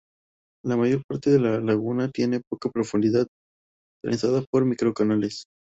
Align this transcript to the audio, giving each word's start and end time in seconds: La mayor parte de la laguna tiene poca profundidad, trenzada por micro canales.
La 0.65 0.75
mayor 0.75 1.03
parte 1.07 1.29
de 1.29 1.39
la 1.39 1.59
laguna 1.59 2.09
tiene 2.09 2.39
poca 2.49 2.71
profundidad, 2.71 3.27
trenzada 4.01 4.41
por 4.49 4.65
micro 4.65 4.95
canales. 4.95 5.43